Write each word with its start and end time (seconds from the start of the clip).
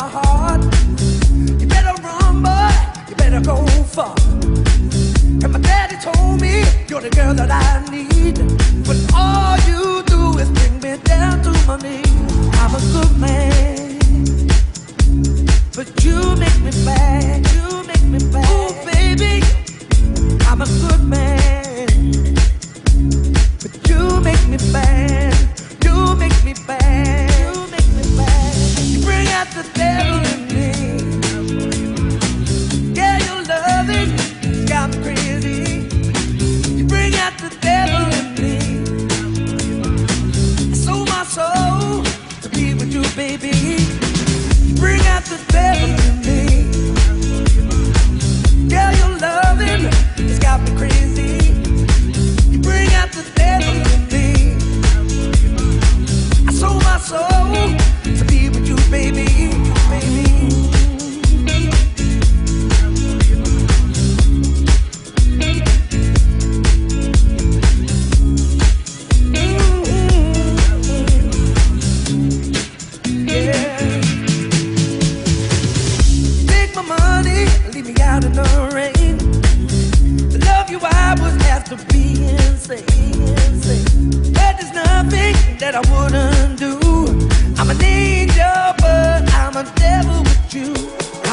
heart. 0.00 0.62
You 1.60 1.66
better 1.66 1.94
run, 2.02 2.42
boy. 2.42 2.70
You 3.08 3.16
better 3.16 3.40
go 3.40 3.66
far. 3.84 4.14
And 5.42 5.52
my 5.52 5.58
daddy 5.58 5.96
told 5.96 6.40
me 6.40 6.64
you're 6.88 7.00
the 7.00 7.10
girl 7.10 7.34
that 7.34 7.50
I 7.50 7.84
need. 7.90 8.38
But 8.86 8.98
all 9.14 9.47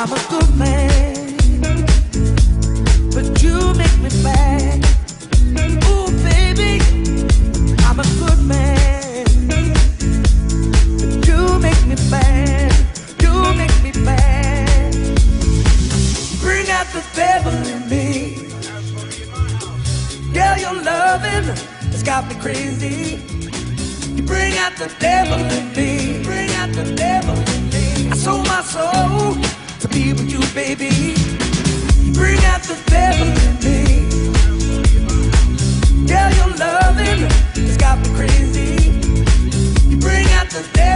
estava 0.05 0.21
tudo 0.29 0.54
today. 40.63 40.94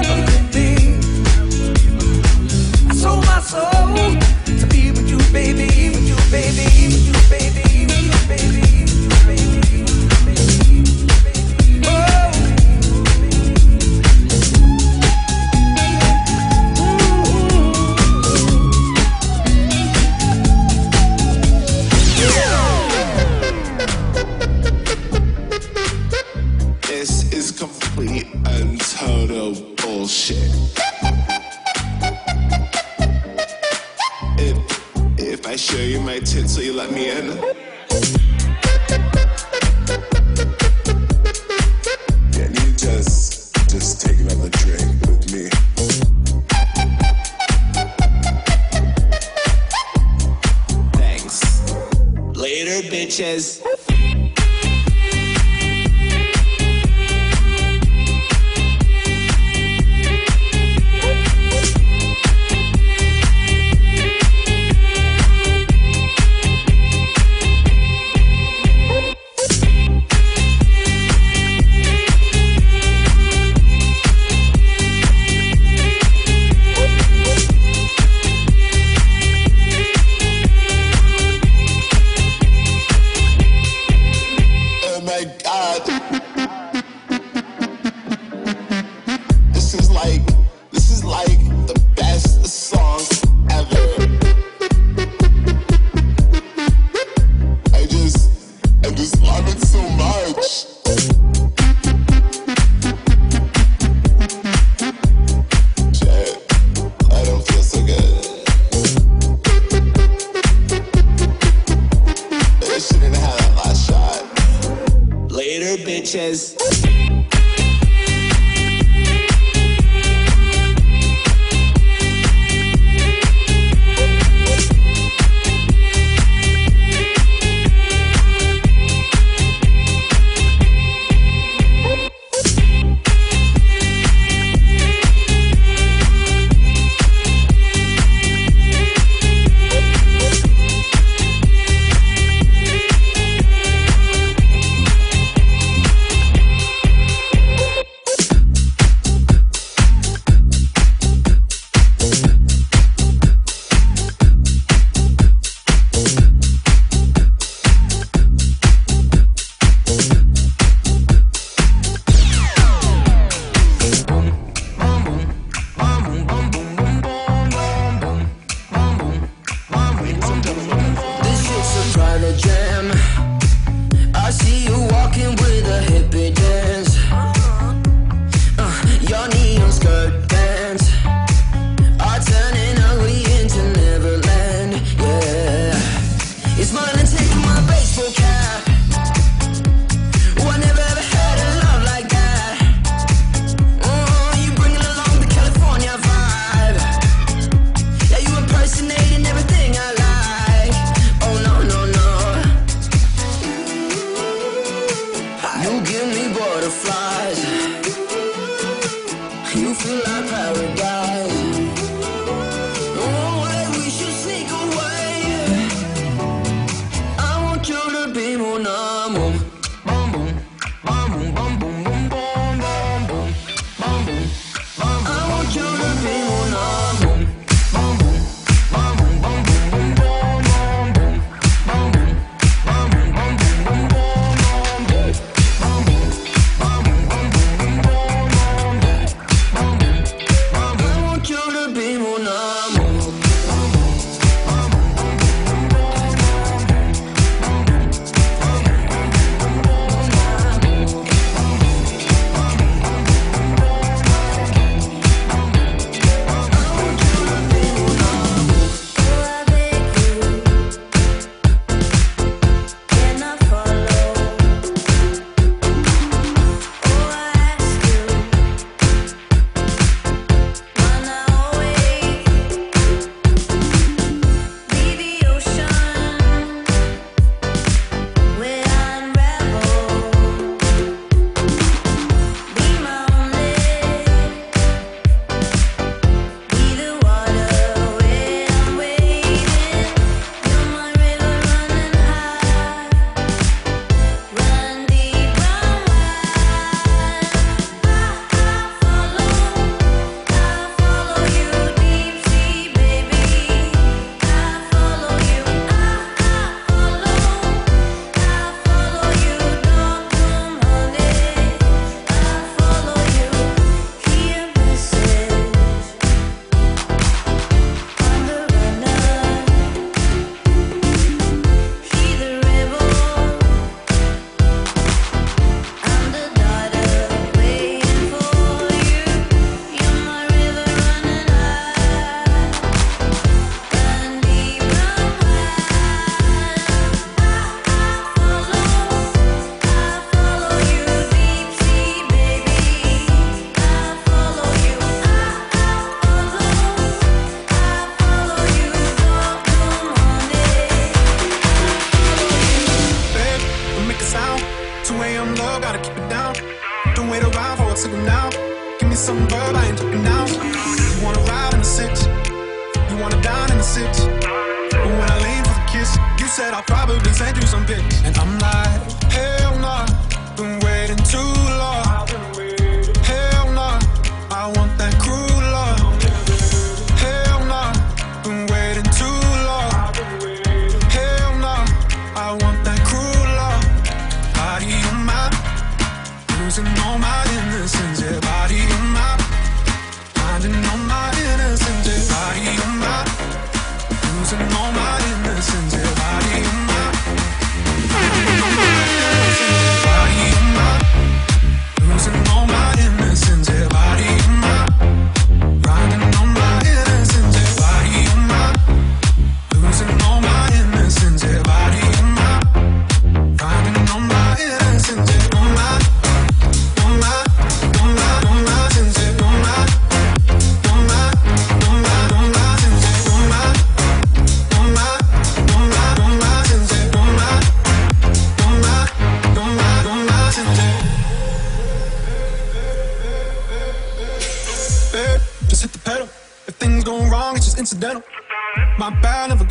paradise. 210.10 211.49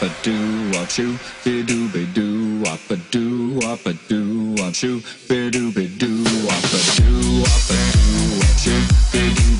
wop 0.00 0.10
a 0.10 0.22
doo 0.22 0.70
wop 0.72 0.88
shoo, 0.90 1.18
be 1.44 1.62
doo 1.62 1.88
be 1.88 2.06
doo 2.06 2.60
wop 2.62 2.80
a 2.90 2.96
do, 3.10 3.58
wop 3.62 3.84
a 3.86 3.92
doo 4.08 4.54
wop 4.58 4.74
shoo, 4.74 5.02
be 5.28 5.50
doo 5.50 5.72
be 5.72 5.88
doo 5.88 6.24
wop 6.46 6.64
a 6.64 6.80
doo 6.96 7.40
wop 7.40 7.70
a 7.70 7.76
doo 7.92 8.38
wop 8.38 8.58
shoo, 8.58 8.80
be 9.12 9.34
doo. 9.34 9.59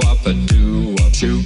up 0.00 0.26
and 0.26 0.46
do 0.48 0.94
what 0.98 1.22
you 1.22 1.45